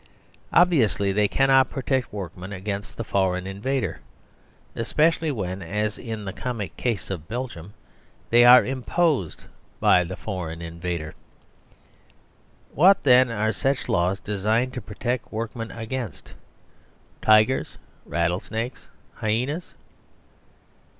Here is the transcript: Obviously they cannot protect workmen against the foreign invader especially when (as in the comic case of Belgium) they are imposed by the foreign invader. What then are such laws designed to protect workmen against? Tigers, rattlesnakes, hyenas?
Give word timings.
Obviously 0.51 1.11
they 1.11 1.27
cannot 1.27 1.69
protect 1.69 2.11
workmen 2.11 2.51
against 2.51 2.97
the 2.97 3.03
foreign 3.03 3.45
invader 3.45 3.99
especially 4.75 5.29
when 5.29 5.61
(as 5.61 5.95
in 5.99 6.25
the 6.25 6.33
comic 6.33 6.75
case 6.75 7.11
of 7.11 7.27
Belgium) 7.27 7.75
they 8.31 8.43
are 8.43 8.65
imposed 8.65 9.45
by 9.79 10.03
the 10.03 10.15
foreign 10.15 10.59
invader. 10.59 11.13
What 12.73 13.03
then 13.03 13.29
are 13.29 13.51
such 13.53 13.87
laws 13.87 14.19
designed 14.19 14.73
to 14.73 14.81
protect 14.81 15.31
workmen 15.31 15.69
against? 15.69 16.33
Tigers, 17.21 17.77
rattlesnakes, 18.07 18.87
hyenas? 19.13 19.75